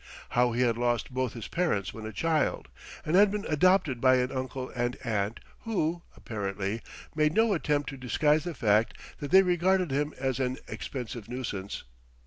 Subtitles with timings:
[0.29, 2.69] How he had lost both his parents when a child,
[3.05, 6.81] and had been adopted by an uncle and aunt who, apparently,
[7.13, 11.83] made no attempt to disguise the fact that they regarded him as an expensive nuisance.